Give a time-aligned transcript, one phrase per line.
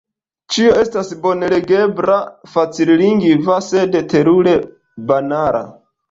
[0.53, 2.15] Ĉio estas bone legebla,
[2.53, 4.55] facillingva, sed– terure
[5.13, 5.61] banala!